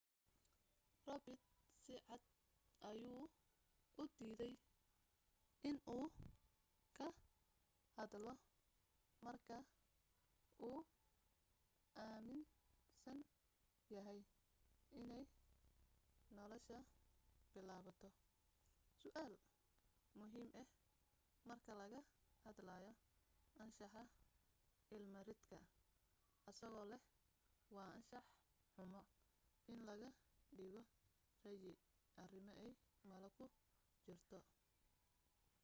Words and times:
robert 1.07 1.39
sicad 1.85 2.21
ayuu 2.89 3.25
u 4.01 4.03
diiday 4.17 4.53
in 5.69 5.77
uu 5.95 6.05
ka 6.97 7.07
hadlo 7.95 8.33
marka 9.25 9.57
uu 10.67 10.79
aminsan 12.05 13.19
yahay 13.95 14.19
inay 14.99 15.25
nolasha 16.37 16.77
bilaabato 17.53 18.07
su'aal 19.01 19.33
muhiim 20.19 20.49
ah 20.61 20.67
marka 21.49 21.71
laga 21.81 21.99
hadlayo 22.45 22.91
anshaxa 23.63 24.03
ilma 24.95 25.19
ridka 25.29 25.57
asagoo 26.49 26.85
leh 26.91 27.01
waa 27.75 27.89
anshax 27.97 28.25
xumo 28.75 29.01
in 29.71 29.79
laga 29.89 30.09
dhiibo 30.57 30.81
ra'yi 31.45 31.71
arimo 32.23 32.53
ay 32.65 32.71
malo 33.09 33.27
ku 33.37 33.45
jirto 34.05 34.39